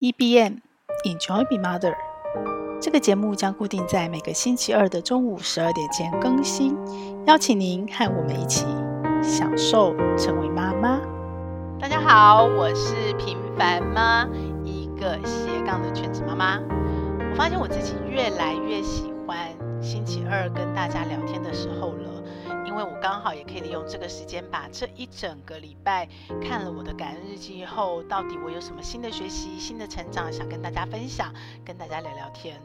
[0.00, 0.60] EBM
[1.04, 1.94] Enjoy Be Mother，
[2.80, 6.74] 这个节目将固定在每个星期二的中午十二点前更新，
[7.26, 8.64] 邀请您和我们一起
[9.22, 10.98] 享受成为妈妈。
[11.78, 14.26] 大家好，我是平凡妈，
[14.64, 16.58] 一个斜杠的全职妈妈。
[17.30, 19.36] 我发现我自己越来越喜欢
[19.82, 22.19] 星期二跟大家聊天的时候了。
[22.70, 26.08] 因为我刚好也可以利用这个时间，把这一整个礼拜
[26.40, 31.34] 看了我的感恩日记后，到底我有什么新的学习、新的成长，想跟大家分享，
[31.64, 32.60] 跟大家聊聊天。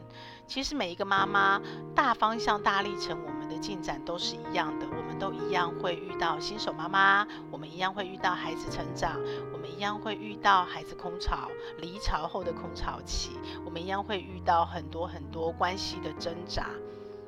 [0.46, 1.60] 其实每一个妈妈，
[1.92, 9.20] 大方向、大历程，我们的进展都是一样的，我们都一样会遇到新手妈妈，我们一样会遇到孩子成长，
[9.52, 13.32] 我们一样会遇到孩子空巢、离巢后的空巢期，
[13.64, 16.68] 我们一样会遇到很多很多关系的挣扎。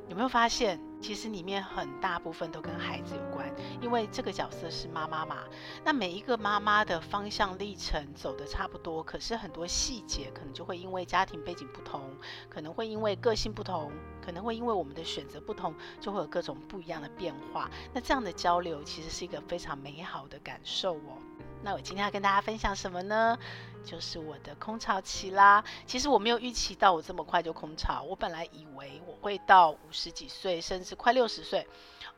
[0.09, 0.79] 有没有发现？
[1.01, 3.48] 其实里面很大部分都跟孩子有关，
[3.80, 5.45] 因为这个角色是妈妈嘛。
[5.84, 12.02] 那每一个妈妈的方向历程走得差不多，可是很多细节可能就会因为家庭背景不同，
[12.48, 13.90] 可能会因为个性不同，
[14.24, 17.71] 可能会因为我们的选择不同，就会有各种不一样的变化。
[17.95, 21.18] 那这样的交流其实是一个非常美好的感受哦。
[21.62, 23.37] 那我今天要跟大家分享什么呢？
[23.84, 25.65] 就是我的空巢期啦。
[25.87, 28.02] 其实我没有预期到我这么快就空巢。
[28.02, 31.66] 我本来以为我会到五十几岁，甚至快六十岁，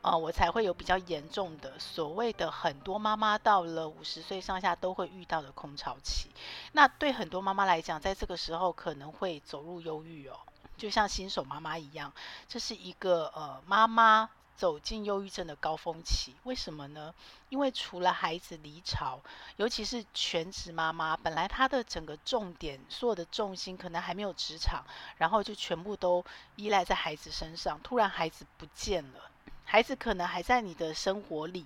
[0.02, 6.30] 呃，我才会有比较严重的所谓的很多妈妈到了五十岁上下都会遇到的空巢期。
[6.72, 10.36] 那对很多妈妈来讲，在这个时候可能会走入忧郁哦，
[10.77, 12.12] 就像新手妈妈一样，
[12.47, 14.28] 这是一个呃妈妈。
[14.61, 17.14] 走进忧郁症的高峰期，为什么呢？
[17.48, 19.19] 因为除了孩子离巢，
[19.56, 24.84] 尤其是全职妈妈，本来她的整个重点、所有的重心可能还没有职场，
[25.16, 26.22] 然后就全部都
[26.56, 27.81] 依赖在孩子身上。
[27.83, 29.31] 突然孩子不见了，
[29.64, 31.64] 孩子可能还在你的生活里，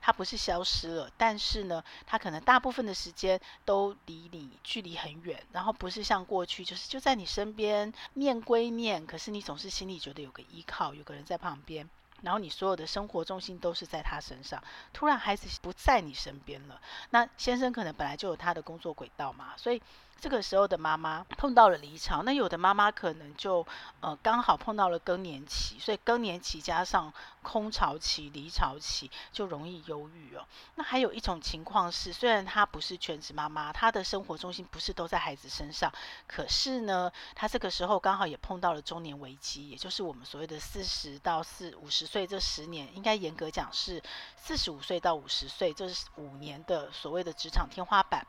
[0.00, 11.90] 他不是消失了，但是呢，他可能大部分的时间都离你距离很远，然后不是像过去，就是就在你身边，念归念，可是你总是心里觉得有个依靠，有个人在旁边。
[12.22, 14.62] 然后你所有的生活重心都是在他身上，
[14.92, 19.82] 突然孩子不在你身边了，那先生可能本来就有他的工作轨道嘛，所以。
[20.20, 23.64] 这个时候的妈妈碰到了离巢，那有的妈妈可能就
[24.00, 27.12] 呃刚好碰到了更年期，所以更年期加上
[27.42, 30.44] 空巢期、离巢期就容易忧郁哦。
[30.74, 35.92] 那还有一种情况是，虽然她不是全职妈妈，她的生活重心不是都在孩子身上，
[36.26, 44.02] 可是呢，她这个时候刚好也碰到了中年危机，也就是我们所谓的四十到四五十岁这十年，应该严格讲是
[44.36, 48.26] 四十五岁到五十岁，这是五年的所谓的职场天花板。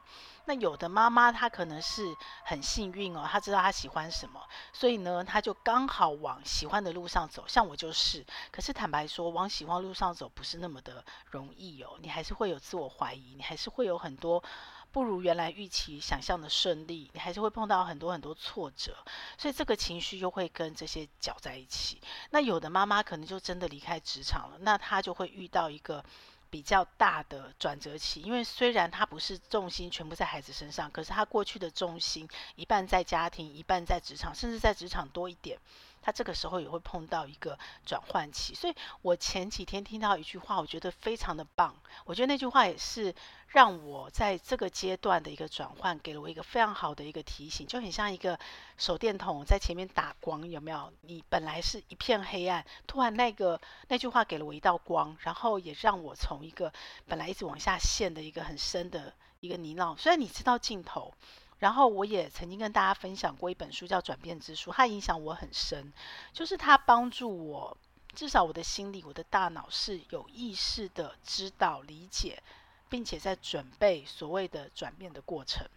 [0.50, 4.42] 那有的妈妈她可能是很幸运哦，她知道她喜欢什么，
[4.74, 7.44] 所以呢，她就刚好往喜欢的路上走。
[7.48, 14.44] 像我就是，可是坦白说，往喜欢路上走不是那么的容易哦，你还是会有自我怀疑，你还是会有很多
[14.92, 18.98] 不如原来预期想象的顺利，你还是会碰到很多很多挫折，
[19.38, 22.02] 所以这个情绪又会跟这些搅在一起。
[22.32, 26.04] 那有的妈妈可能就真的离开职场了，那她就会遇到一个。
[26.50, 35.60] 比较大的转折期，因为虽然他不是重心全部在孩子身上，可是他过去的重心一半在家庭，一半在职场，甚至在职场多一点。
[36.02, 41.76] 他这个时候也会碰到一个转换期，所以我前几天听到一句话，我觉得非常的棒。
[42.06, 43.14] 我觉得那句话也是
[43.48, 48.40] 让我在这个阶段的一个转换，给了我一个非常好的一个提醒，就很像一个
[48.78, 50.92] 手电筒在前面打光，有没有？
[51.02, 56.72] 你本来是一片黑暗，突然那个那句话给了我一道光，然后也让我从一个
[57.08, 61.14] 本来一直往下陷的一个很深的一个泥淖，虽然你知道尽头。
[61.60, 65.92] 然后我也曾经跟大家分享过一本书，叫《转变之书》，它影响我很深，
[66.32, 67.78] 就是它帮助我，
[68.16, 72.42] 至少我的心里、我的大脑是有意识的知道、理解，
[72.88, 75.68] 并且在准备所谓的转变的过程。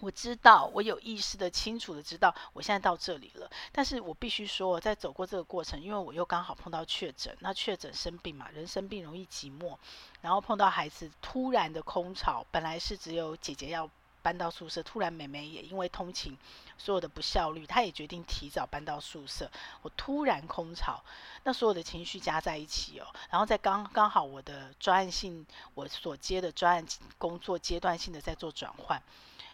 [0.00, 3.50] 我知道，我有意识的、清楚的知道，我现在到这里了。
[3.72, 9.78] 但是我必须说，在走过这个过程，因为我又刚好碰到确诊，那确诊生病嘛，人生病容易寂寞，
[10.20, 13.88] 然后碰到孩子突然的空巢，本来是只有姐姐要。
[14.24, 16.34] 搬到宿舍，突然妹妹也因为通勤
[16.78, 19.50] 所有的不效率，她也决定提早搬到宿舍。
[19.82, 21.04] 我突然空巢，
[21.42, 26.86] 那所有的情绪加在一起哦，然后在刚刚好我的专案性，我所接的专案
[27.18, 29.02] 工作阶段性的在做转换，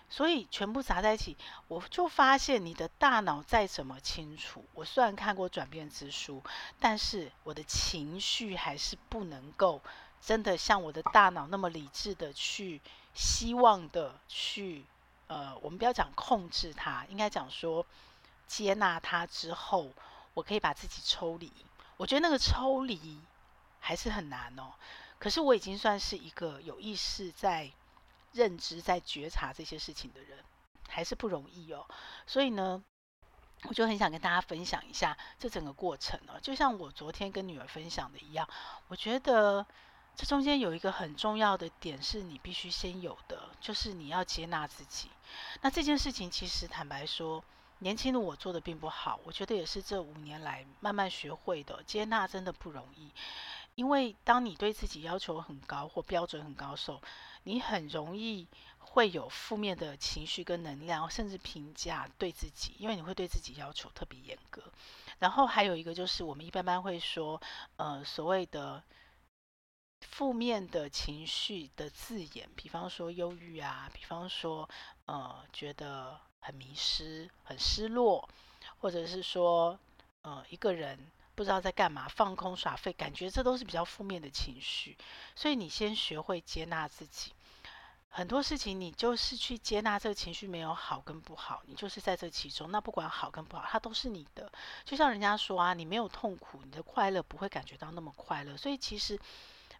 [0.08, 1.36] 所以全部砸在一起，
[1.66, 6.40] 我就发现你的大脑再怎么清楚，我虽然看过转变之书，
[6.78, 9.82] 但是我的情绪还是不能够
[10.20, 12.80] 真的像我的大脑那么理智的去。
[13.14, 14.84] 希望的去，
[15.26, 17.86] 呃，我们不要讲控制它，应该讲说
[18.46, 19.90] 接纳它之后，
[20.34, 21.52] 我可以把自己抽离。
[21.96, 23.20] 我觉得那个抽离
[23.78, 24.72] 还是很难哦。
[25.18, 27.70] 可是我已经算是一个有意识在
[28.32, 30.38] 认知、在觉察这些事情的人。
[30.92, 31.86] 还是不容易哦。
[32.26, 32.82] 所以呢，
[33.68, 36.40] 我就很想跟大家分享一下这整个过程哦。
[36.42, 38.48] 就像我昨天跟女儿分享的一样，
[38.88, 39.64] 我觉得
[40.16, 45.08] 这中间有一个很重要的点是你必须先有的，就是你要接纳自己。
[45.62, 47.42] 那这件事情其实坦白说，
[47.78, 51.82] 年轻的我做的并不好，我觉得也是这五年来慢慢学会的。
[51.86, 53.10] 接纳真的不容易，
[53.74, 57.00] 因为当你对自己要求很高或标准很高的时候，
[57.44, 58.46] 你很容易
[58.78, 64.62] 会有负面的情绪跟能量，甚至评价对自己，因为你会对自己要求特别严格。
[65.18, 67.40] 然后还有一个就是，我们一般般会说，
[67.76, 68.82] 呃，所谓的
[70.00, 74.68] 负面的情绪的字眼，比方说忧郁啊，比方说
[75.06, 76.20] 呃，觉得。
[76.42, 78.26] 很迷失，很失落，
[78.78, 79.78] 或者是说，
[80.22, 80.98] 呃，一个人
[81.34, 84.96] 不知道在干嘛，放空耍废，感觉这都是比较负面的情绪。
[85.36, 87.34] 所以你先学会接纳自己，
[88.08, 92.70] 很多事情你就是去接纳这个情绪没有好跟不好，你就是在这其中。
[92.72, 94.50] 那不管好跟不好，它都是你的。
[94.86, 98.56] 就像人家说啊，你没有痛苦，你的快乐不会感觉到那么快乐。
[98.56, 99.20] 所以其实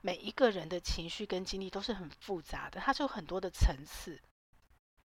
[0.00, 4.20] 每一个人的情绪跟经历都是很复杂的，它是有很多的层次。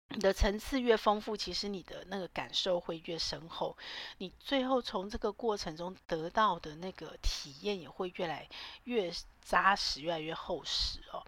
[0.09, 3.75] 你的层次越丰富，其实你的那个感受会越深厚，
[4.19, 8.47] 你最后从这个过程中得到的那个体验也会越来
[8.85, 9.11] 越
[9.41, 11.25] 扎实，越来越厚实哦。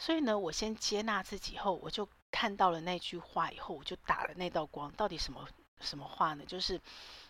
[0.00, 4.90] 所以呢，我先接纳自己后，我就看到了那句话以后，我就打了那道光。
[4.92, 5.46] 到底什么
[5.80, 6.44] 什么话呢？
[6.44, 6.80] 就是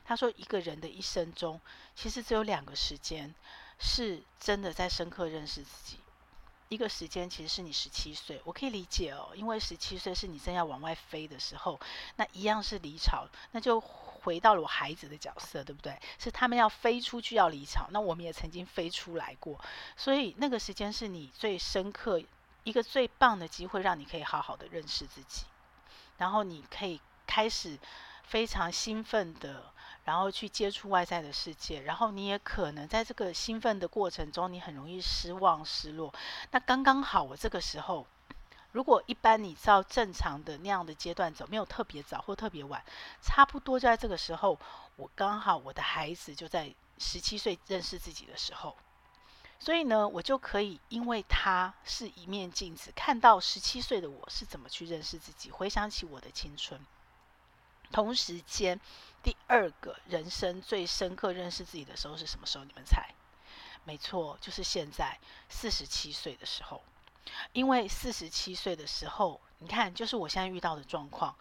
[0.05, 1.61] 他说，一个人的一生中，
[1.95, 3.35] 其实只有两个时间
[3.79, 5.99] 是真的在深刻认识自己。
[6.71, 11.79] 一个时间其实是你十七岁，我可以理解哦，因为十七岁是你正要往外飞的时候，
[12.17, 15.97] 那一样是离巢，那就回到了我孩子的角色，对不对？
[16.19, 19.61] 是他们要飞出去要离巢，那我们也曾经飞出来过，
[19.95, 22.21] 所以那个时间是你最深刻、
[22.65, 25.45] 一个最棒的机会，让你可以好好的认识自己，
[26.17, 27.79] 然后你可以开始
[28.25, 29.74] 非常兴奋的。
[30.05, 36.13] 然后去接触外在的世界，然后你也可能在这个兴奋的过程中，你很容易失望、失落。
[36.51, 38.07] 那刚刚好，我这个时候，
[38.73, 42.85] 如果一般你照正常的那样的阶段走，没有特别早或特别晚，
[43.23, 44.59] 差不多就在这个时候，
[44.97, 48.77] 我刚好我的孩子就在十七岁认识自己的时候，
[49.59, 56.79] 所以呢，我就可以因为他是一面镜子，看到十七岁的我是怎么去认识自己，回想起我的青春。
[57.93, 58.81] 同时间，
[59.25, 62.65] 第二个人生最深刻认识自己的时候是什么时候？
[62.65, 63.09] 你们猜？
[63.83, 65.19] 没错，就是现在
[65.49, 66.83] 四十七岁的时候。
[67.55, 71.35] 因为四十七岁的时候，你看，就是我现在遇到的状况。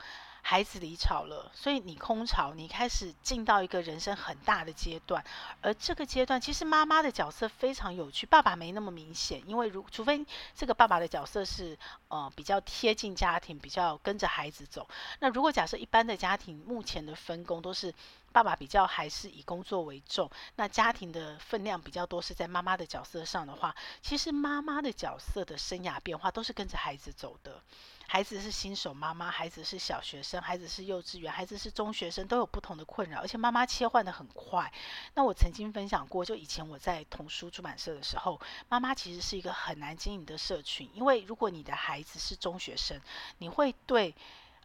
[0.45, 5.23] 孩子离巢了，所以你空巢，你开始进到一个人生很大的阶段。
[5.61, 10.23] 而这个阶段，其实妈妈的角色非常有趣，爸爸没那么明显，因为如除非
[10.53, 11.79] 这个爸爸的角色是
[12.09, 14.87] 呃比较贴近家庭，比较跟着孩子走。
[15.19, 17.93] 那如果假设一般的家庭，目前的分工都是。
[18.33, 27.61] 爸爸比较还是以工作为重，那家庭的分量比较多是在妈妈的角色上的话，其实妈妈的角色的生涯变化都是跟着孩子走的。
[28.07, 34.71] 孩子是新手妈妈，孩子是小学生，孩子是幼稚园，孩子是中学生，都有不同的困扰，而且妈妈切换得很快。
[35.15, 38.39] 那我曾经分享过，就以前我在童书出版社的时候，
[38.69, 43.01] 妈妈其实是一个很难经营的社群，因为如果你的孩子是中学生，
[43.39, 44.13] 你会对。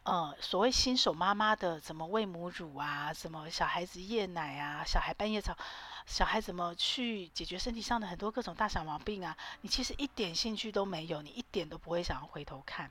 [0.04, 5.54] 呃，所谓新手妈妈的怎么喂母乳啊，什么小孩子夜奶啊，小孩半夜吵，
[6.06, 12.90] 小孩怎么去解决身体上的很多各种大小毛病啊，你其实一点兴趣都没有，你一点都不会想要回头看，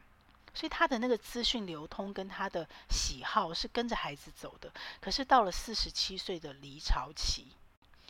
[0.58, 4.72] 所以他的那个资讯流通跟他的喜好是跟着孩子走的。
[5.00, 7.46] 可是到了四十七岁的离巢期，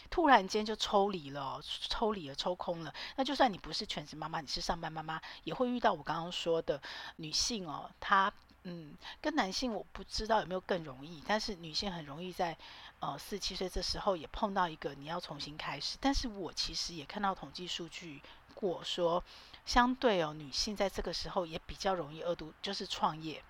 [0.09, 2.93] 突然间就抽离了，抽离了，抽空了。
[3.17, 6.81] 那就算你不是全职妈妈，你是上班妈妈，也会遇到我刚刚说的
[7.17, 8.31] 女性哦，她。
[8.69, 12.57] 嗯，跟男性我不知道有没有更容易，但是女性很容易在
[12.99, 15.97] 呃四十七岁这时候也碰到一个你要重新开始。
[16.01, 18.21] 但是我其实也看到统计数据
[18.59, 19.23] 果说，
[19.65, 23.43] 相对哦，女性在这个时候也比较容易二度就是创业，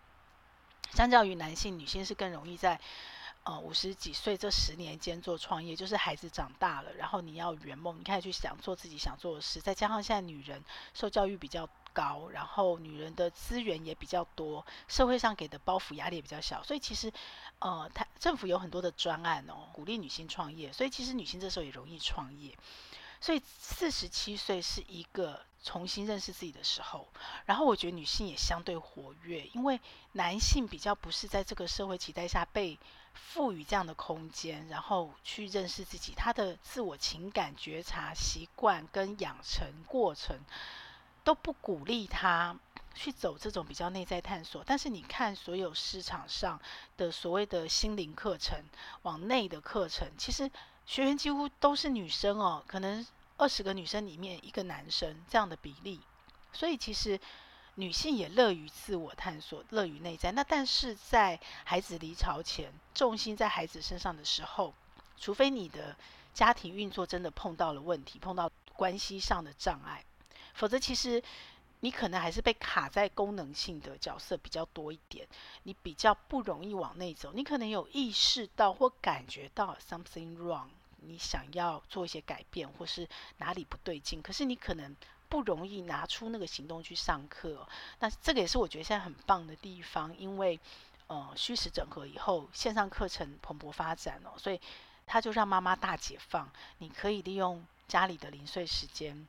[0.92, 2.80] 相较于男性，女性是更容易在
[3.44, 17.12] 呃五十几岁这十年间做创业，就是孩子长大了，然后你要圆梦，你开始去想做自己想做的事，再加上现在女人受教育比较高，然后女人的资源也比较多，社会上给的包袱压力也比较小，所以其实，
[17.60, 22.56] 呃，他政府有很多的专案哦，鼓励女性创业，所以其实女性这时候也容易创业，
[23.20, 27.08] 所以四十七岁是一个重新认识自己的时候，
[27.46, 29.80] 然后我觉得女性也相对活跃，因为
[30.14, 32.78] 男性比较不是在这个社会期待下被
[33.14, 40.40] 赋予这样的空间，然后去认识自己，他的自我情感觉察习惯跟养成过程。
[41.24, 42.58] 都不鼓励他
[42.96, 44.64] 去走这种比较内在探索。
[44.66, 46.58] 但是你看，所有市场上
[46.96, 48.58] 的所谓的心灵课程，
[49.02, 50.50] 往内的课程，其实
[50.88, 56.00] 学员几乎都是女生哦，可能二十个女生里面一个男生这样的比例。
[56.54, 57.20] 所以其实
[57.76, 60.32] 女性也乐于自我探索，乐于内在。
[60.32, 64.74] 那但是在孩子离巢前，重心在孩子身上的时候，
[65.20, 65.96] 除非你的
[66.34, 70.04] 家庭运作真的碰到了问题，碰到关系上的障碍，
[70.54, 71.22] 否则其实
[71.82, 75.28] 你可能还是被卡在功能性的角色比较多一点，
[75.64, 77.34] 你比较不容易往内走。
[77.34, 80.70] 你可能有意识到或感觉到 something wrong，
[81.08, 84.96] 你想要做一些改变，或是哪里不对劲，可是你可能
[85.30, 87.68] 不容易拿出那个行动去上课哦。
[88.00, 90.60] 那这个也是我觉得现在很棒的地方，因为
[91.08, 94.60] 呃虚实整合以后，线上课程蓬勃发展哦，所以。
[95.10, 99.26] 他就让妈妈大解放，你可以利用家里的零碎时间。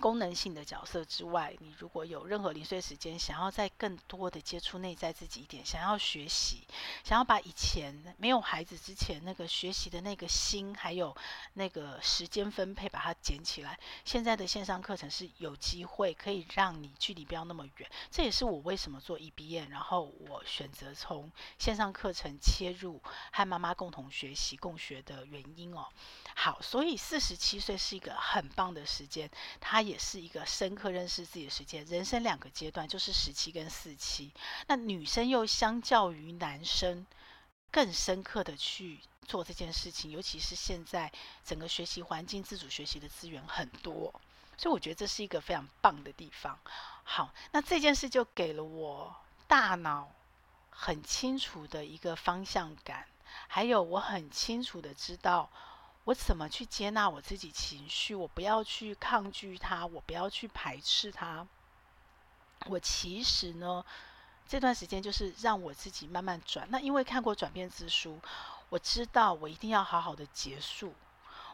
[0.00, 6.66] 功能性的角色之外，你如果有任何零碎时间，想要再更多的接触内在自己一点，想要学习，
[7.04, 11.14] 想要把以前没有孩子之前那个学习的那个心，还有
[11.54, 13.78] 那个时间分配，把它捡起来。
[14.04, 25.86] 现在的线上课程是有机会可以让你距离不要那么远，这也是我为什么做 EBM，然后我选择从线上课程切入，和妈妈共同学习共学的原因哦。
[26.34, 29.30] 好，所以四十七岁是一个很棒的时间，
[29.60, 31.84] 它也是一个深刻认识自己的时间。
[31.86, 34.32] 人生两个阶段就是十七跟四七，
[34.66, 37.06] 那女生又相较于男生
[37.70, 41.10] 更深刻的去做这件事情，尤其是现在
[41.44, 44.12] 整个学习环境、自主学习的资源很多，
[44.56, 46.58] 所以我觉得这是一个非常棒的地方。
[47.02, 49.14] 好，那这件事就给了我
[49.46, 50.10] 大脑
[50.70, 53.06] 很清楚的一个方向感，
[53.48, 55.50] 还有我很清楚的知道。
[56.04, 58.14] 我怎么去接纳我自己情绪？
[58.14, 61.46] 我不要去抗拒它，我不要去排斥它。
[62.66, 63.84] 我其实呢，
[64.48, 66.66] 这段时间就是让我自己慢慢转。
[66.70, 68.20] 那因为看过转变之书，
[68.68, 70.94] 我知道我一定要好好的结束，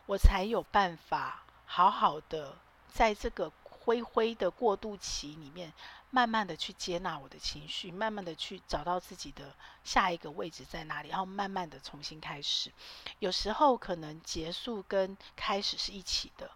[0.07, 2.57] 我才有办法好好的
[2.93, 3.53] 在这个。
[3.89, 5.73] 灰灰的过渡期里面，
[6.11, 12.71] 慢慢的去接纳我的情绪，慢慢的去找到自己的下一个位置在哪里，然后慢慢的重新开始。
[13.19, 16.51] 有时候可能结束跟开始是一起的，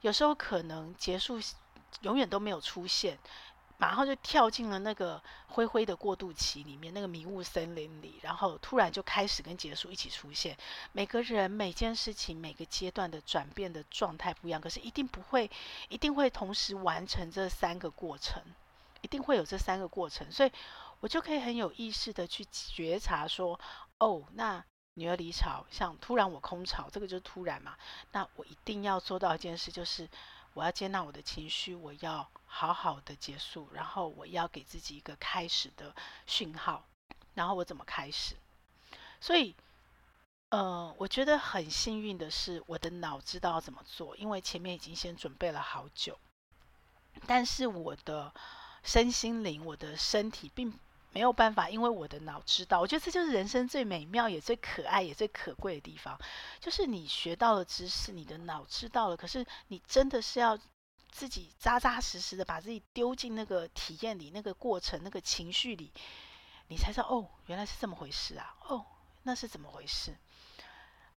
[0.00, 1.40] 有时候可能结束
[2.02, 3.18] 永远都没有出现。
[3.78, 10.56] 马上就跳进了那个灰灰的过渡期里面，那个迷雾森林里，然后突然就开始跟结束一起出现。
[10.92, 15.50] 每个人、每件事情、每个阶段的转变的状态不一样，可是一定不会，
[15.90, 18.42] 一定会同时完成这三个过程，
[19.02, 20.52] 一定会有这三个过程，所以
[21.00, 23.60] 我就可以很有意识的去觉察说，
[23.98, 24.64] 哦，那
[24.94, 27.76] 女儿离巢，像突然我空巢，这个就是突然嘛，
[28.12, 30.08] 那我一定要做到一件事，就是。
[30.56, 35.94] 我要接纳我的情绪，我要好好的结束，然后我要给自己一个开始的
[36.26, 36.82] 讯号，
[37.34, 38.34] 然后我怎么开始？
[39.20, 39.54] 所以，
[40.48, 46.18] 呃，我觉得很幸运的是，我的脑知道怎么做，因为前面已经先准备了好久，
[47.26, 48.32] 但是我的
[48.82, 50.72] 身心灵，我的身体并。
[51.16, 56.20] 没有办法，因为我的脑知道，我觉得这就是人生最美妙、也最可爱、也最可贵的地方，
[56.60, 60.58] 就是你学到了知识，你的脑知道了，可是你真的是要
[61.10, 65.90] 自己扎扎实实的把自己丢进那个体验里、那个过程、那个情绪里，
[66.68, 68.54] 你才知道哦，原来是这么回事啊！
[68.68, 68.84] 哦，
[69.22, 70.14] 那是怎么回事？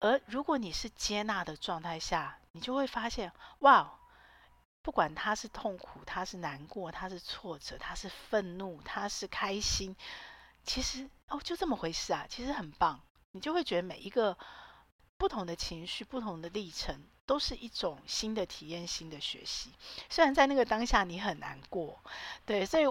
[0.01, 3.99] 而如果你是接纳的状态下，你就会发现，哇！
[4.87, 9.97] 不管他是痛苦，他是难过，他是挫折，他是愤怒，他是开心，
[10.63, 13.01] 其实哦，就这么回事啊，其实很棒。
[13.33, 14.39] 你就会觉得每一个
[15.17, 19.73] 不同的情绪、不同的历程，都是一种新的体验、新的学习。
[20.09, 22.01] 虽然在那个当下你很难过，
[22.45, 22.87] 对，所以。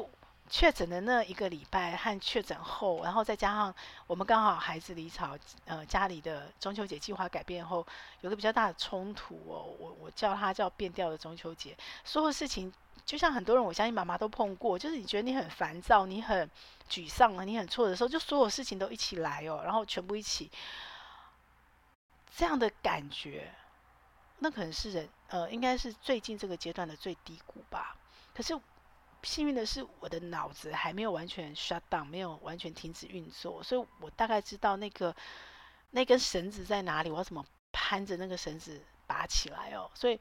[0.48, 3.74] 确诊的那一个礼拜和确诊后，然后再加上
[4.06, 5.36] 我们刚好孩子离巢，
[5.66, 7.86] 呃，家里的中秋节计划改变后，
[8.22, 9.76] 有个比较大的冲突哦。
[9.80, 12.72] 我我叫他叫变调的中秋节，所有事情
[13.04, 16.48] 就像很多人，我相信妈妈都碰过，就是你觉得你很烦躁，你很
[16.88, 20.52] 沮丧啊，你很挫的时候，就所有事情都一起来哦，然后全部一起，
[22.38, 23.52] 这样的感觉，
[24.38, 27.96] 那可能是人呃，应该是最近这个阶段的最低谷吧。
[28.36, 28.56] 可是。
[29.26, 35.14] 幸运的是，我的脑子还没有完全 shut down，没有完全停止运作，所以我大概知道那个
[35.92, 39.90] 那根绳子在哪里，我要怎么攀着那个绳子拔起来哦。
[39.96, 40.20] 所以，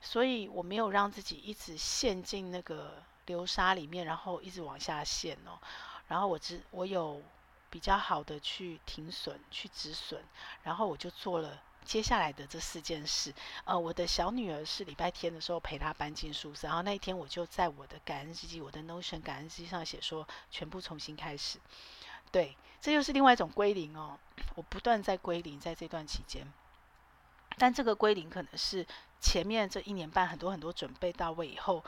[0.00, 5.56] 所以我没有让自己一直陷进那个流沙里面，然后一直往下陷哦。
[6.08, 7.22] 然后我只我有
[7.70, 10.22] 比较好的去停损、去止损，
[10.62, 13.32] 然后我就做了接下来的这四件事，
[13.64, 21.58] 呃，我的小女儿是礼拜天的时候陪她搬进宿舍，然后那一天我就在我的感恩日记、我的 Notion 感恩日记上写说，全部重新开始。
[22.30, 24.18] 对，这又是另外一种归零哦。
[24.54, 26.50] 我不断在归零，在这段期间，
[27.58, 28.86] 但这个归零可能是
[29.20, 31.84] 前面这一年半很多很多准备到位以后，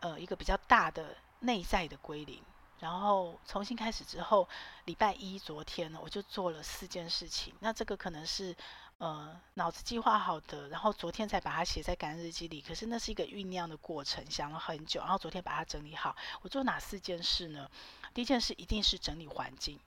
[0.00, 2.42] 呃，一个比较大的内在的归零。
[2.78, 4.46] 然后重新开始之后，
[4.84, 7.54] 礼拜一昨天呢，我就做了四件事情。
[7.60, 8.54] 那这个可能是
[8.98, 12.60] 呃脑子计划好的，然后昨天才把它写在感恩日记里。
[12.60, 16.16] 可是那是一个酝酿的过程，想了很久，然后昨天把它整理好。
[16.42, 17.70] 我做哪四件事呢？
[18.14, 19.78] 第一件事一定是整理环境。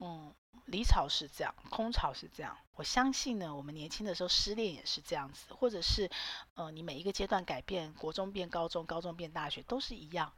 [0.00, 0.34] 嗯，
[0.66, 2.56] 离巢是这样，空巢是这样。
[2.74, 6.10] 我相信呢，我们年轻的时候失恋也是这样子，或者是
[6.54, 10.32] 呃你每一个阶段改变，国中变高中，高中变大学都是一样。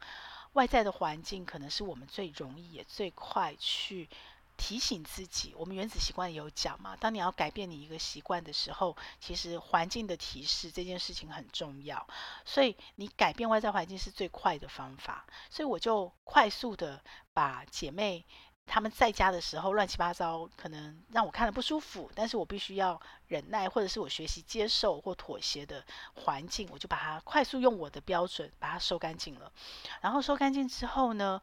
[0.52, 4.08] 外在的环境可能是我们最容易也最快去
[4.56, 5.54] 提醒自己。
[5.56, 12.06] 我们原子习惯有讲嘛，当你要改变你一个习惯的时候，其实环境的提示这件事情很重要。
[12.44, 15.26] 所以你改变外在环境是最快的方法。
[15.50, 18.24] 所以我就快速的把姐妹。
[18.68, 25.86] 她们在家的时候乱七八糟，可能让我看了不舒服，但是我必须要忍耐，或者是我学习接受或妥协的
[26.16, 29.52] 环境，我就把它快速用我的标准把它收干净了。
[30.00, 31.40] 然后收干净之后呢，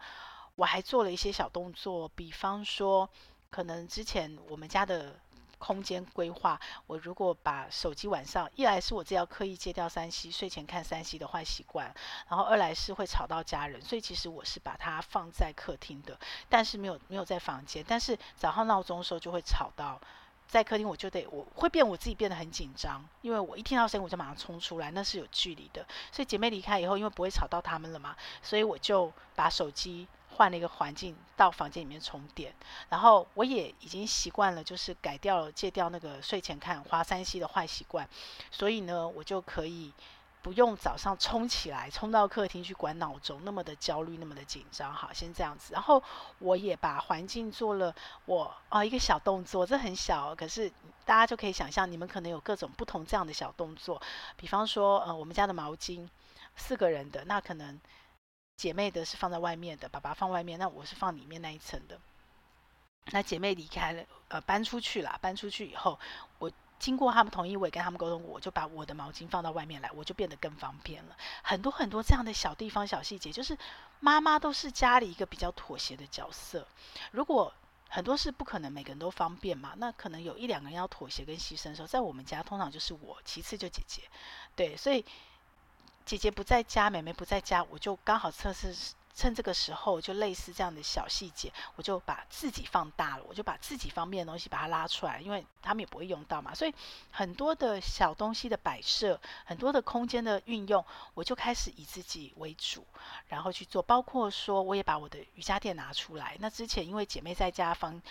[0.55, 3.09] 我还做了一些小动作，比方说，
[3.49, 5.19] 可能之前我们家的。
[5.59, 11.95] 空间规划，我如果把手机晚上，一来是我自己要刻意戒掉三 C，睡前看三 C 的坏习惯，
[12.27, 16.19] 然后二来是会吵到家人，所以其实我是把它放在客厅的，
[16.49, 20.01] 但是没有没有在房间，但是早上闹钟的时候就会吵到，
[20.49, 30.09] 在客厅我就得我会变我自己变得很紧张，因为我一听到声音我就马上冲出来，那是有距离的，所以姐妹离开以后，因为不会吵到他们了嘛，所以我就把手机。
[30.33, 32.53] 换了一个环境，到房间里面充电，
[32.89, 38.09] 然后我也已经习惯了，就是改掉了戒掉那个睡前看滑三 C 的坏习惯，
[38.51, 39.93] 所以呢，我就可以
[40.41, 44.93] 不用早上冲起来冲到客厅去管闹钟，那么的焦虑，那么的紧张。
[44.93, 46.03] 好，先这样子，然后
[46.39, 50.69] 我也把环境做了我啊、一个小动作，这很小，可是
[51.05, 54.01] 大家就可以想象，你们可能有各种不同这样的小动作，
[54.35, 56.09] 比方说，呃，我们家的毛巾
[56.55, 57.79] 四个人的，那可能。
[58.55, 61.99] 姐妹的是放在外面的，爸爸放外面，那我是放里面那一层的。
[63.07, 65.19] 那姐妹离开了，呃，搬出去了。
[65.21, 65.99] 搬出去以后，
[66.39, 71.17] 我经过他们同意，我也跟他们沟通，我就把我的毛巾放到外面来，我就变得更方便了。
[71.41, 73.57] 很多很多这样的小地方、小细节，就是
[73.99, 76.65] 妈妈都是家里一个比较妥协的角色。
[77.11, 77.53] 如果
[77.89, 84.03] 很多事不可能每个人都方便嘛，那可能有一两个人要妥协跟牺牲的时候，在我们家通常就是我，其次就姐姐。
[84.55, 85.03] 对，所以。
[86.05, 88.75] 姐姐不在家，妹妹不在家，我就刚好测试。
[89.15, 96.53] 趁这个时候，就类似这样的小细节，我就把自己放大了，我就把自己方便的东西把它拉出来，因为他们也不会用到嘛。
[96.55, 96.73] 所以
[97.11, 102.85] 很多的小东西的摆设，很多的空间的运用，我就开始以自己为主，
[103.27, 103.83] 然后去做。
[103.83, 106.35] 包括说，我也把我的瑜伽垫拿出来。
[106.39, 108.01] 那之前因为姐妹在家放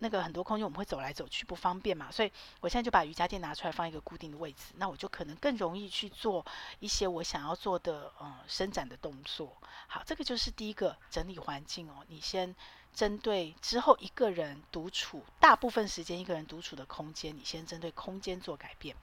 [0.00, 6.44] 那个很多空间，我们会走来走去不方便嘛，所以我现在就把瑜伽垫拿出来放一个固定的位置，那我就可能更容易去做
[6.80, 9.56] 一些我想要做的嗯伸展的动作。
[9.86, 10.47] 好，这个就是。
[10.50, 12.54] 第一个整理环境哦，你先
[12.94, 18.96] 针对之后一个人独处，大部分时间一个人独处的空间，你先针对空间做改变。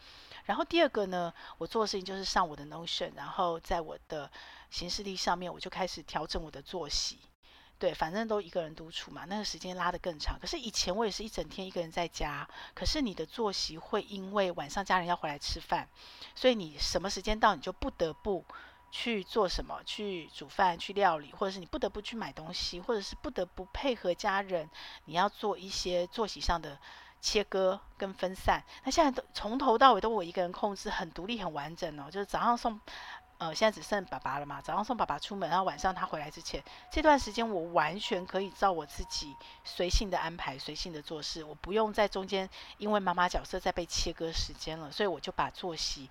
[0.45, 4.31] 然后第二个呢，我做的事情就是上我的 Notion，然后在我的
[4.69, 7.17] 行事历上面，我就开始调整我的作息。
[7.77, 10.39] 对，反正都一个人独处嘛，那个时间拉得更长。
[10.39, 15.89] 可是以前我也是一整天一个人在家，可是你的作息会因为晚上家人要回来吃饭，
[16.35, 18.45] 所以你什么时间到你就不得不。
[18.97, 19.83] 去做什么？
[19.83, 24.69] 去煮饭、去料理，或者是你不得不去买东西，或者是不得不配合家人，
[25.03, 26.79] 你要做一些作息上的
[27.19, 28.63] 切割跟分散。
[28.85, 32.09] 那现在都从头到尾都我一个人控制，很独立、很完整哦。
[32.09, 32.79] 就是早上送，
[33.37, 34.61] 呃，现在只剩爸爸了嘛。
[34.61, 44.89] 早上送爸爸出门，然后晚上他回来之前，这段时间我完全可以照我自己随性的安排、随性的做事，我不用在中间因为妈妈角色再被切割时间了。
[44.89, 46.09] 所以我就把作息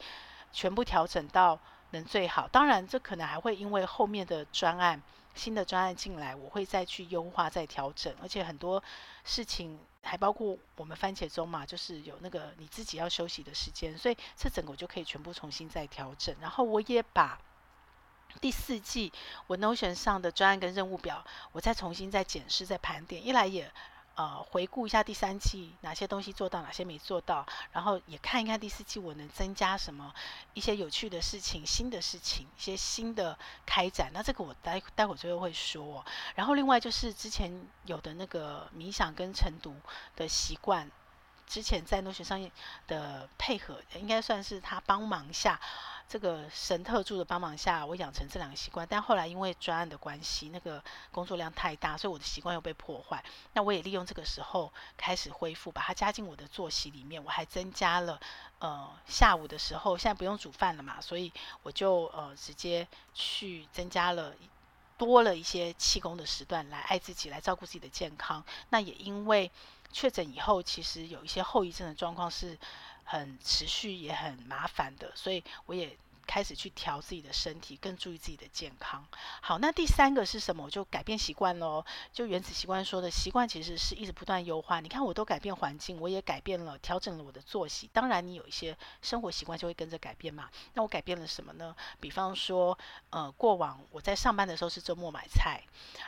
[0.53, 1.59] 全部调整到。
[1.95, 5.01] 能最好，当然这可能还会因为后面的专案、
[5.35, 8.83] 新的专案进来，我会再去优化、再调整，而且很多
[9.25, 16.35] 事情还包括我们番茄钟嘛，就是有那个你自己要休息的时间，所以这整个我就可以全部重新再调整。
[16.41, 17.41] 然后我也把
[18.41, 19.13] 第四季
[19.47, 23.73] 我 Notion 上的专案跟任务表，我再重新再检视、再盘点，一来也。
[24.17, 30.15] 呃，回顾一下第三季哪些东西做到，哪些没做到，然后也看一看第四季我能增加什么
[30.53, 34.11] 一些有趣的事情、新的事情、一些新的开展。
[34.15, 36.05] 那这个我待待会儿最后会说。
[36.37, 37.53] 然后另外就是之前
[37.87, 39.75] 有的那个冥想跟晨读
[40.15, 40.89] 的习惯
[41.47, 42.51] 之前在诺学商业
[42.87, 45.61] 的配合，应该算是他帮忙下。
[46.15, 48.87] 这个神特助的帮忙下，我养成这两个习惯。
[48.89, 53.21] 但后来因为专案的关系，那个工作量太大，所以我的习惯又被破坏。
[53.53, 57.25] 那我也利用这个时候开始恢复，把它加进我的作息里面。
[57.25, 58.21] 我还增加了，
[58.61, 61.33] 呃，下午的时候现在不用煮饭了嘛，所以
[61.65, 64.33] 我就呃直接去增加了
[64.97, 68.45] 多了一些气功的时段来爱自己，来照顾自己的健康。
[68.69, 69.51] 那也因为
[69.91, 72.57] 确诊以后，其实有一些后遗症的状况是。
[73.07, 75.95] 很持续也很麻烦的，所以我也
[76.27, 79.07] 开始去调自己的身体，更注意自己的健康。
[79.41, 80.65] 好，那第三个是什么？
[80.65, 81.85] 我就改变习惯喽。
[82.13, 84.81] 就原子习惯说的习惯，其实是一直不断优化。
[84.81, 87.89] 你看，我都改变环境，我也改变了，调整了我的作息。
[87.93, 90.49] 当然，你有一些生活习惯就会跟着改变嘛。
[90.75, 91.75] 那我改变了什么呢？
[92.01, 92.79] 比方说，
[93.11, 95.63] 呃，过往我在上班的时候是周末买菜，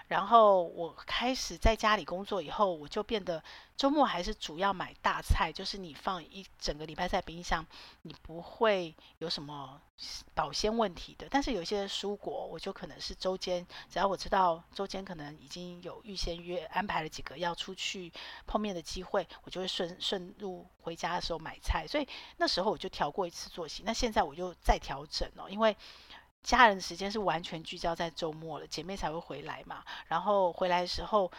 [0.08, 3.42] 然后我开始在家里工作以后，我就变得。
[3.76, 7.64] 周末还是主要买大菜，就是你放一整个礼拜在冰箱，
[8.02, 9.78] 你不会有什么
[10.34, 11.26] 保鲜问题的。
[11.30, 18.10] 但是有些蔬果，我就可能是周间，只要我知道周间可能已经有预先约安排了几个要出去
[18.46, 21.86] 碰面的机会，我就会顺顺路回家的时候买菜。
[21.86, 22.08] 所以
[22.38, 25.76] 那时候我就调过一次作息，那现在我就再调整了，因为
[26.42, 29.84] 家人的时间是完全聚焦在周末了，姐妹才会回来嘛。
[30.06, 31.30] 然后回来的时候。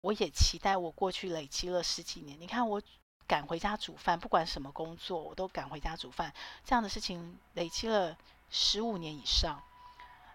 [0.00, 2.80] 我也期待我过去累积了十几年，你看我
[3.26, 6.32] 赶回家煮饭，不管什么工作，我都赶回家煮饭，
[6.64, 8.16] 这样的事情累积了
[8.48, 9.62] 十五年以上，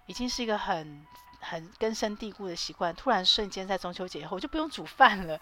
[0.06, 1.06] 已经是一个很
[1.40, 2.96] 很根深蒂固的习惯。
[2.96, 5.40] 突然瞬间在中秋节以后，我就不用煮饭了，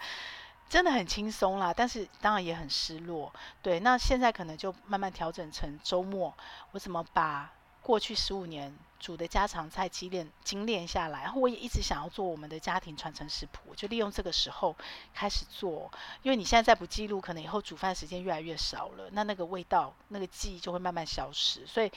[0.68, 1.72] 真的很轻松啦。
[1.72, 3.32] 但是当然也很失落。
[3.62, 6.34] 对，那现在可能就慢慢调整成周末，
[6.72, 7.52] 我怎么把
[7.84, 14.74] 过去十五年煮的家常菜积淀精炼下来，然后我也一直想要做我们的家庭传承食谱，就利用这个时候
[15.12, 15.92] 开始做。
[16.22, 21.66] 因为你现在再不记录，可能以后煮饭时间越来越少了，那那个味道、那个记忆就会慢慢消失。
[21.66, 21.92] 所以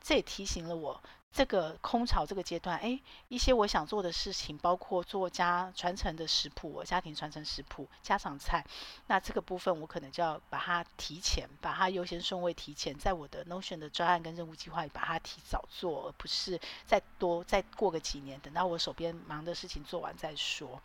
[0.00, 1.02] 这也提醒了我。
[1.34, 8.64] 这个空巢这个阶段，哎，一些我想做的事情，包括做家传承的食谱，家庭传承食谱，家常菜。
[9.08, 20.80] 那这个部分我可能就要把它提前，把它优先顺位提前，在我的 Notion 的专案跟任务计划里把它提早做，而不是再多再过个几年，等到我手边忙的事情做完再说。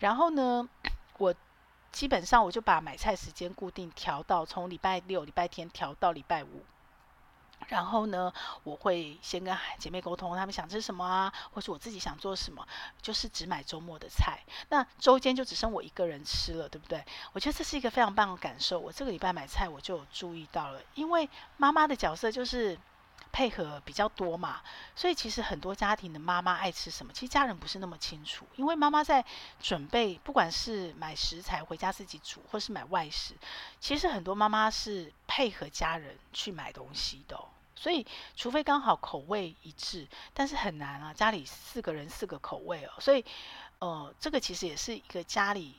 [0.00, 0.68] 然后呢，
[1.16, 1.34] 我
[1.90, 6.62] 基本上我就把买菜时间固定调到从礼拜六、礼拜天调到礼拜五。
[7.66, 12.66] 然后呢，我会先跟姐妹沟通，她们想吃什么啊，或是我自己想做什么，
[13.02, 14.40] 就是只买周末的菜。
[14.70, 17.04] 那周间就只剩我一个人吃了，对不对？
[17.32, 18.78] 我觉得这是一个非常棒的感受。
[18.78, 22.78] 我这个礼拜买菜，我就有注意到了，因为妈妈的角色就是
[23.32, 24.62] 配合比较多嘛，
[24.96, 28.46] 所以其实很多家庭的妈妈爱吃什么，其实家人不是那么清楚。
[28.56, 29.24] 因为妈妈在
[29.60, 33.34] 准备，不管是买食材回家自己煮，或是买外食，
[33.78, 37.38] 其实很多妈妈是配合家人去买东西的。
[37.76, 41.14] 所以，除非刚好口味一致，但是很难啊。
[41.14, 43.24] 家里四个人四个口味哦，所以，
[43.78, 45.76] 呃，这个其实也是一个家里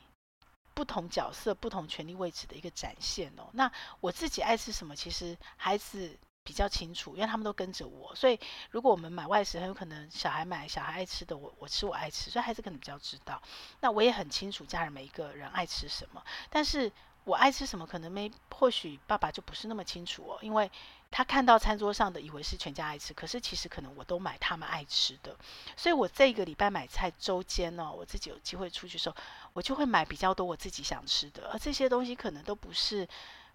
[0.74, 3.50] 不同角色、不同权力位置的一个展现哦。
[3.52, 8.14] 那我自己爱吃什么，其实孩子比较清楚，因为他们都跟着我。
[8.16, 8.40] 所以，
[8.72, 13.42] 如果我们买外食，很有可能小孩买小孩爱吃的，我我吃我爱吃，所以孩子可能比较知道。
[13.82, 16.92] 那我也很清楚家人每一个人爱吃什么，但是
[17.24, 20.70] 我爱吃什么，可能没或许爸爸就不是那么清楚哦，因为。
[21.12, 25.36] 他看到餐桌上的，以为是全家爱吃，可是其实可能我都买他们爱吃的，
[25.76, 29.16] 所以我这个礼拜买菜周间呢，我自己有机会出去的时候，
[29.54, 33.10] 我就会买比较多我自己想吃的，而这些东西可能都不是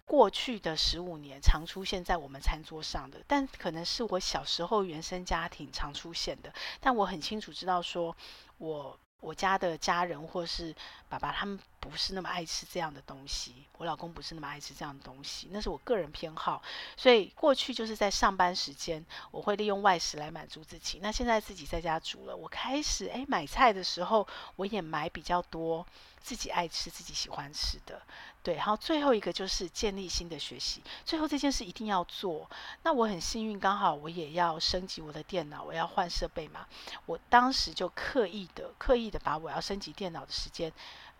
[0.05, 8.15] 过去的十五年常出现在我们餐桌上的，但可能是我小时候原生家庭常出现的，但我很清楚知道说，
[8.57, 8.97] 我。
[9.21, 10.75] 我家的家人或是
[11.09, 11.57] 爸爸，他们
[11.89, 13.65] 不是那么爱吃这样的东西。
[13.77, 16.61] 我老公不是那么爱吃这样的东西，那是我个人偏好。
[16.95, 20.99] 所以过去就是在上班时间，我会利用外食来满足自己。
[21.01, 25.85] 那现在自己在家煮了，我开始诶买菜的时候，我也买比较多。
[26.25, 28.01] 自己爱吃、自己喜欢吃的，
[28.41, 28.55] 对。
[28.55, 32.49] 然后最后一个就是建立新的学习，最后这件事一定要做。
[32.81, 36.65] 那我很幸运，刚好我也要升级我的电脑，我要换设备嘛。
[37.05, 40.73] 我当时就刻意的、刻意的把我要升级电脑的时间，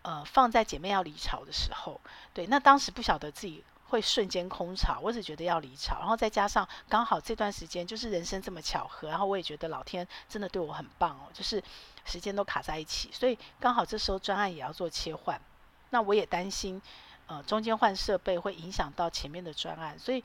[0.05, 1.99] 呃，放在姐妹要离巢的时候。
[2.33, 11.63] 对，那当时不晓得自己会瞬间空巢，我只觉得要离巢，然后再加上刚好这段时间就是人生这么巧合，然后我也觉得老天真的对我很棒哦，就是。
[12.07, 15.41] 时间都卡在一起，所以刚好这时候专案也要做切换。
[15.89, 16.79] 那我也担心，
[17.25, 20.23] 呃，中间换设备会影响到前面的专案，所以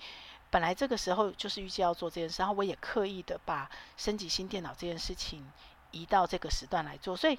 [0.51, 5.43] 本来这个时候就是预计要做这件事，然后我也刻意的把升级新电脑这件事情
[5.91, 7.17] 移到这个时段来做。
[7.17, 7.39] 所以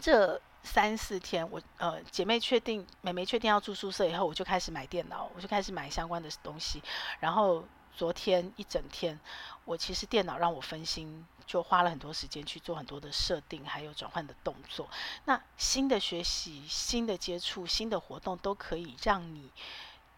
[0.00, 6.82] 这三四天，我呃姐妹确定，妹妹确定要住宿舍以后，我就开始买电脑，我就开始买相关的东西。
[7.20, 7.64] 然后
[7.96, 9.18] 昨天一整天，
[9.64, 14.88] 我其实电脑让我分心，就花了很多时间去做很多的设定，还有转换的动作。
[15.24, 19.50] 那新的学习、新的接触、新的活动，都可以让你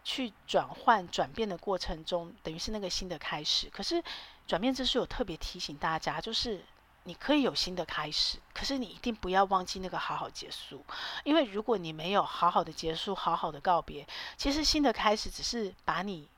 [0.03, 3.71] 去转换、转变的过程中，等于是那个新的开始。
[3.71, 4.03] 可是
[4.47, 6.65] 转变之书有特别提醒大家，就是。
[7.05, 10.85] 你可以有新的开始，可是你一定不要忘记那个好好结束，
[11.25, 16.29] 因为如果你没有好好的结束、好好的告别，其实新的开始只是把你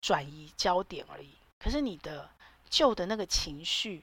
[0.00, 1.30] 转移焦点而已。
[1.58, 2.28] 可是你的
[2.68, 4.02] 旧的那个情绪、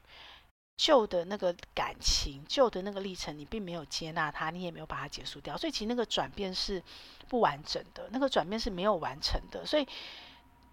[0.78, 6.82] 旧的那个感情、旧的那个历程，你并没有接纳它，你也没有把它结束掉，所以其实那个转变是
[7.28, 9.66] 不完整的，那个转变是没有完成的。
[9.66, 9.86] 所以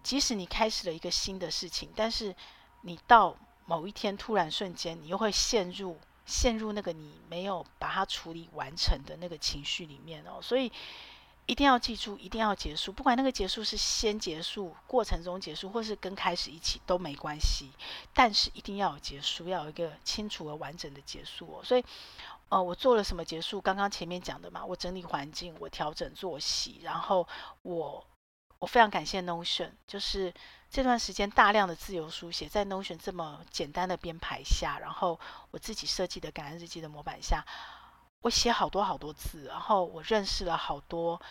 [0.01, 2.33] 即使你开始了一个新的事情，但是
[2.81, 10.71] 你到某一天突然瞬间，你又会陷入陷入那个你没有把它处理完成的那个情绪里面哦，所以
[11.45, 17.71] 一定要记住，一定要结束，不管那个结束是先结束，过程中结束，或是跟开始一起都没关系，
[18.13, 21.63] 但是一定要有结束，要有一个清楚而完整的结束哦。
[21.63, 21.83] 所以，
[22.49, 23.61] 呃，我做了什么结束？
[23.61, 27.27] 刚刚前面讲的嘛，我整理环境，我调整作息，然后
[27.63, 28.05] 我。
[28.57, 30.33] 我非常感谢 Notion，就是
[30.75, 35.17] 这段时间大量的自由书写在 Notion 这么简单的编排下，然后
[35.51, 37.41] 我自己设计的感恩日记的模板下，
[38.19, 41.21] 我写好多好多字，然后我认识了好多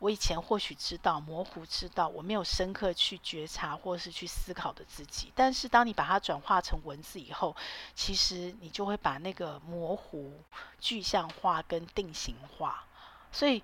[0.00, 5.32] 我以前或许知道、模糊知道，我没有深刻去觉察或是去思考的自己。
[5.32, 7.54] 但是当你把它转化成文字以后，
[7.94, 10.42] 其实你就会把那个模糊
[10.80, 12.84] 具象化跟定型化，
[13.30, 13.62] 所以。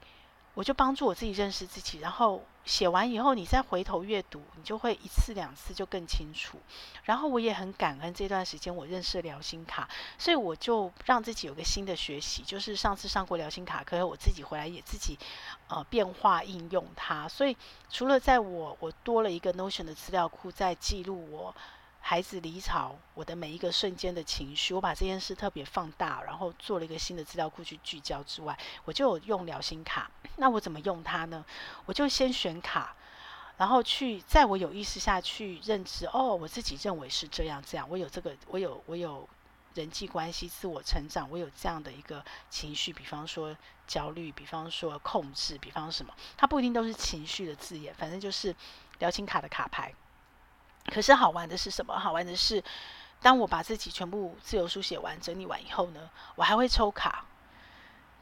[0.54, 6.58] 我就帮助我自己认识自己，然后写完以后，你再回头阅读，你就会一次两次就更清楚。
[7.02, 15.18] 然后我也很感恩这段时间我认识了疗心卡，所以我就让自己有个新的学习，就是上次上过疗心卡课，我自己回来也自己
[15.68, 17.28] 呃变化应用它。
[17.28, 17.56] 所以
[17.90, 21.54] 除了在我我多了一个 Notion 的资料库，在记录我。
[22.06, 30.10] 孩子离巢，我的每一个瞬间的情绪，我把这件事特别放大，然后做了一个新的资料库去聚焦之外，我就有用疗心卡。
[30.36, 31.42] 那我怎么用它呢？
[31.86, 32.94] 我就先选卡，
[33.56, 39.26] 然后去在我有意识下去认知，哦，我自己认为是这样这样，我有这个，我有我有
[39.72, 48.54] 人际关系、自我成长，我有这样的一个情绪，比方说焦虑，比方说控制，比方什么，它不一定都是情绪的字眼，反正就是
[48.98, 49.90] 疗心卡的卡牌。
[50.92, 51.98] 可是好玩的是什么？
[51.98, 52.62] 好玩的是，
[53.22, 57.24] 当我把自己全部自由书写完、整理完以后呢，我还会抽卡。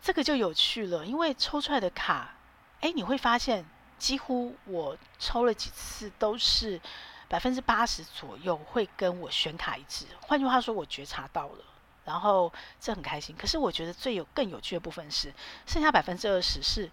[0.00, 2.34] 这个就有趣了，因为抽出来的卡，
[2.80, 3.64] 哎，你会发现
[3.98, 6.80] 几乎我抽了几次都是
[7.28, 10.06] 百分之八十左右会跟我选卡一致。
[10.20, 11.64] 换句话说，我觉察到了，
[12.04, 13.36] 然后这很开心。
[13.38, 15.32] 可是我觉得最有更有趣的部分是，
[15.66, 16.90] 剩下百分之二十是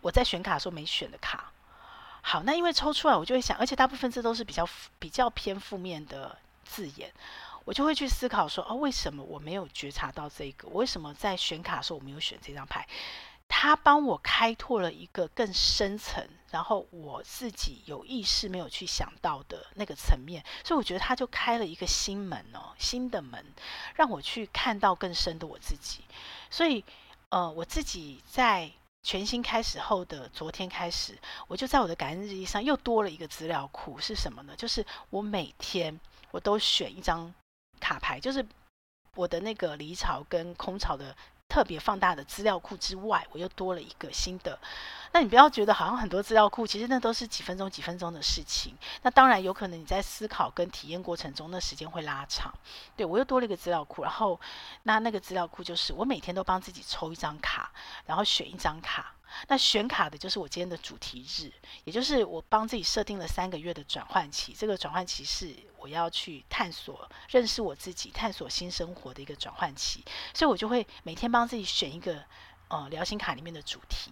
[0.00, 1.52] 我在选卡的时候没选的卡。
[2.30, 7.10] 好，那因为抽出来，我就会想，而且大部分这都是比较比较偏负面的字眼，
[7.64, 10.68] 我就会去思考说，哦，为什么我没有觉察到这个？
[10.68, 12.86] 我为什么在选卡的时候我没有选这张牌？
[13.48, 23.42] 它帮我开拓了一个更深层，然后我自己有意识没有去想到的那个层面，所以我觉得它就开了一个新门哦，新的门，
[23.94, 26.04] 让我去看到更深的我自己。
[26.50, 26.84] 所以，
[27.30, 28.70] 呃，我自己在。
[29.02, 34.54] 全新开始后的昨天开始，我就在我的感恩日记上又多了一个资料库，是什么呢？
[34.56, 35.98] 就是我每天
[36.30, 37.32] 我都选一张
[37.80, 38.44] 卡牌，就是
[39.14, 41.16] 我的那个离巢跟空巢的。
[41.48, 44.58] 特别放大的资料库之外，我又多了一个新的。
[45.12, 48.76] 那你不要觉得好像很多资料库，其实那都是几分钟、几分钟的事情。
[49.02, 52.52] 那当然有可能你在思考跟体验过程中，那时间会拉长。
[52.94, 54.38] 对，我又多了一个资料库，然后
[54.82, 57.70] 那那个资料库就是我每天都帮自己抽一张卡，
[58.04, 59.14] 然后选一张卡。
[59.48, 61.52] 那选卡的就是我今天的主题日，
[61.84, 64.52] 也就是我帮自己设定了三个月的转换期。
[64.52, 72.24] 这个转换期是我要去探索、认识我自己、探索新生活的一个转换期，所以我就会每天帮自己选一个
[72.68, 74.10] 呃疗心卡里面的主题，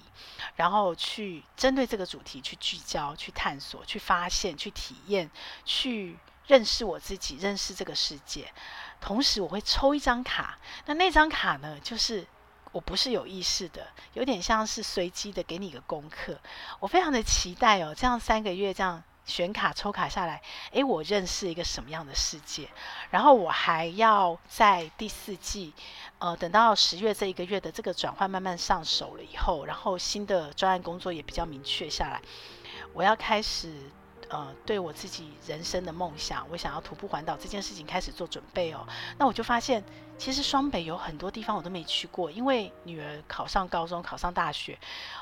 [0.55, 5.31] 然后去针对这个主题去聚焦、去探索、去发现、去体验、
[5.65, 8.53] 去认识我自己、认识这个世界。
[9.01, 12.27] 同时，我会抽一张卡，那那张卡呢，就是。
[12.77, 16.39] 我不是有意识的，有点像是随机的，给你一个功课。
[16.79, 22.69] 我非常的期待哦，这样三个月这样选卡抽卡下来，诶，我认识一个什么样的世界？
[23.09, 25.73] 然后我还要在第四季，
[26.19, 32.21] 呃，等到十月这一个月的这个转换慢慢上手了以后，然后新的专案工作也比较明确下来，
[32.93, 33.73] 我要开始
[34.29, 38.87] 呃，对我自己人生的梦想，我想要徒步环岛这件事情开始做准备哦。
[39.17, 39.83] 那我就发现，
[40.19, 44.79] 其实双北有很多地方我都没去过，因为女儿考上高中、考上大学，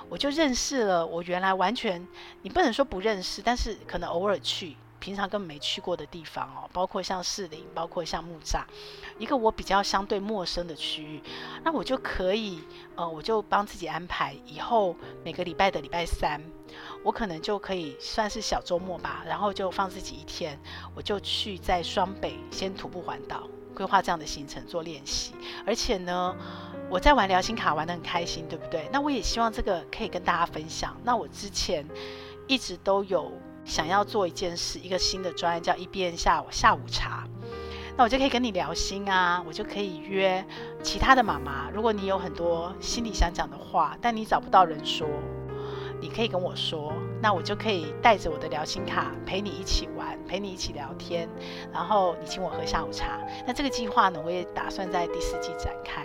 [0.09, 2.07] 我就认识了我原来完全，
[2.43, 4.77] 你不能说不认识，但是可能偶尔去。
[5.01, 8.63] 平常根本没去过的地方哦，包括像士林，包括像木栅，
[9.19, 11.23] 一个我比较相对陌生的区域，
[11.63, 12.59] 那我就可以，
[12.97, 16.41] 呃，我就帮自己安排，以后每个礼拜的礼拜三，
[17.03, 20.59] 我可能就可以算是小周末吧，然后就放自己一天，
[20.95, 25.35] 我就去在双北先徒步环岛，规划这样的行程做练习，
[25.67, 26.35] 而且呢，
[26.89, 28.89] 我在玩聊心卡玩得很开心，对不对？
[28.93, 30.97] 那我也希望这个可以跟大家分享。
[31.05, 31.85] 那我之前
[32.47, 33.33] 一直都有。
[33.67, 37.27] 想要做一件事，一个新的专业叫一边下午下午茶，
[37.97, 40.45] 那我就可以跟你聊心啊，我就可以约
[40.83, 41.71] 其他的妈妈。
[41.71, 45.09] 如果你有很多心里想讲的话，但你找不到人说，
[46.05, 51.27] 你可以跟我说，那我就可以带着我的聊心卡陪你一起玩，陪你一起聊天，
[51.73, 53.19] 然后你请我喝下午茶。
[53.47, 56.05] 那这个计划呢，我也打算在第四季展开，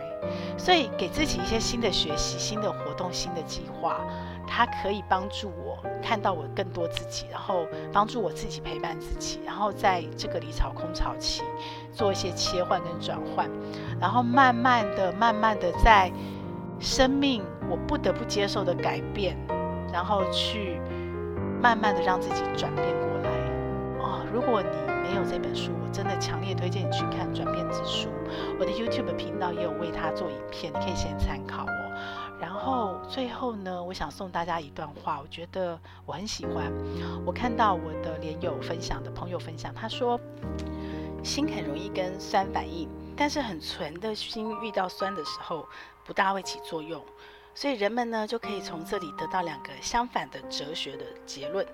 [0.57, 3.99] 所以给自己一些新的学习、新的活动、新的计划。
[4.47, 11.43] 它可以帮助我看到我更多自己，然后帮助我自己陪伴自己，然后在这个离巢空巢期
[11.91, 13.49] 做一些切换跟转换，
[13.99, 16.09] 然后慢慢的、慢慢的在
[16.79, 19.37] 生命我不得不接受的改变，
[19.91, 20.79] 然后去
[21.61, 23.29] 慢慢的让自己转变过来。
[23.99, 24.69] 哦，如果你
[25.01, 28.09] 没有这本书，我真的强烈推荐你去看《转变之书》，
[28.59, 31.91] 我的 YouTube 频道也有为它做影片，你可以先参考哦。
[32.39, 36.71] 然后最后呢，我想送大家一段话，我觉得我很喜欢。
[37.25, 40.17] 我看到我的连友分享的朋友分享，他说
[41.21, 45.65] ：“心很容易跟酸反应，但是很纯的心遇到酸的时候，
[46.05, 47.03] 不大会起作用。
[47.59, 51.67] 所以人们呢，就可以从这里得到两个相反的哲学的结论：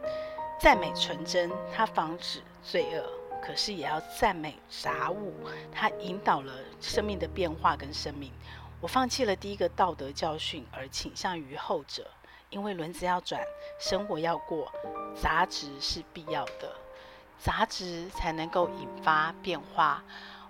[0.60, 3.04] 赞美纯真，它防止罪恶；
[3.40, 5.32] 可是也要赞美杂物，
[5.72, 8.32] 它引导了生命的变化跟生命。”
[8.82, 12.10] 我放弃了第一个道德教训，而倾向于后者，
[12.50, 13.40] 因为轮子要转，
[13.80, 14.72] 生活要过，
[15.16, 16.76] 杂质是必要的，
[17.38, 20.04] 杂质才能够引发变化。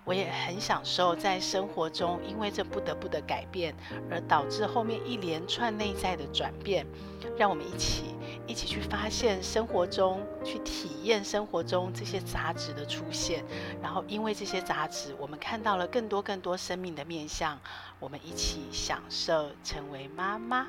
[0.06, 3.74] 我也很享受在生活中，因为这不得不的改变，
[4.08, 6.86] 而导致后面一连串内在的转变。
[7.36, 8.14] 让我们一起
[8.46, 13.44] 一起去发现生活中，去体验生活中这些杂质的出现。
[13.82, 17.58] 然后，因为这些杂质，我们看到了更多更多生命的面向。
[17.98, 20.68] 我们一起享受成为妈妈。